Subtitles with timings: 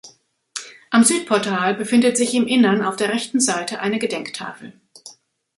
[0.89, 4.73] Am Südportal befindet sich im Innern auf der rechten Seite eine Gedenktafel.